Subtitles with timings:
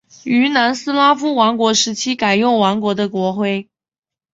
[0.23, 3.69] 于南斯拉夫王国时期改用王国的国徽。